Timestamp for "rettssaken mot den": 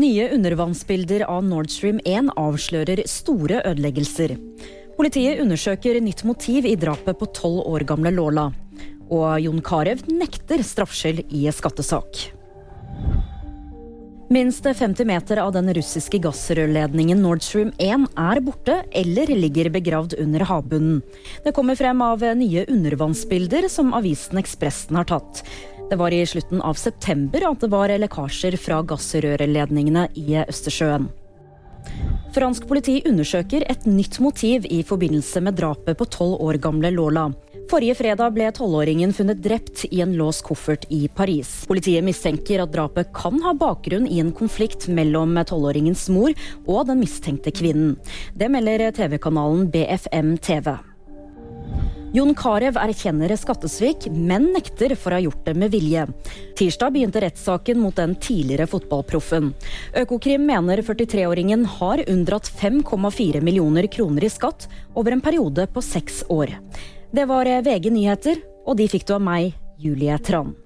57.22-58.16